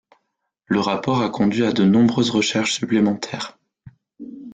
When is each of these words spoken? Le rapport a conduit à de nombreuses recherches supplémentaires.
Le 0.65 0.79
rapport 0.79 1.21
a 1.21 1.29
conduit 1.29 1.63
à 1.63 1.71
de 1.73 1.83
nombreuses 1.83 2.31
recherches 2.31 2.73
supplémentaires. 2.73 3.59